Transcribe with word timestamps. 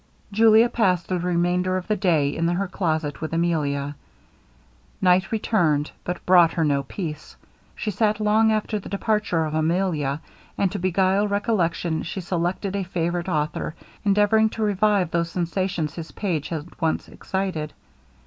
Julia 0.31 0.67
passed 0.67 1.09
the 1.09 1.19
remainder 1.19 1.77
of 1.77 1.87
the 1.87 1.95
day 1.95 2.35
in 2.35 2.47
her 2.47 2.67
closet 2.67 3.21
with 3.21 3.33
Emilia. 3.33 3.95
Night 4.99 5.31
returned, 5.31 5.91
but 6.03 6.25
brought 6.25 6.53
her 6.53 6.63
no 6.63 6.81
peace. 6.81 7.35
She 7.75 7.91
sat 7.91 8.19
long 8.19 8.51
after 8.51 8.79
the 8.79 8.89
departure 8.89 9.45
of 9.45 9.53
Emilia; 9.53 10.19
and 10.57 10.71
to 10.71 10.79
beguile 10.79 11.27
recollection, 11.27 12.01
she 12.01 12.19
selected 12.21 12.75
a 12.75 12.81
favorite 12.81 13.29
author, 13.29 13.75
endeavouring 14.03 14.49
to 14.49 14.63
revive 14.63 15.11
those 15.11 15.29
sensations 15.29 15.93
his 15.93 16.09
page 16.11 16.49
had 16.49 16.81
once 16.81 17.07
excited. 17.07 17.71